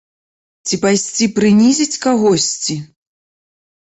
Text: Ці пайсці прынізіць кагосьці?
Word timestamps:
Ці 0.69 0.75
пайсці 0.85 1.27
прынізіць 1.39 1.99
кагосьці? 2.05 2.79